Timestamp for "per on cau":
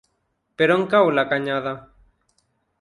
0.61-1.11